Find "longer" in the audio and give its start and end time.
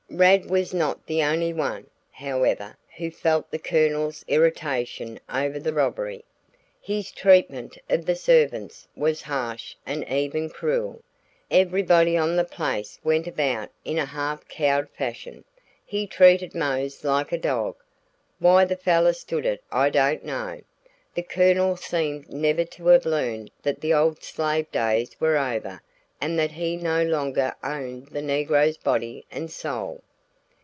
27.01-27.51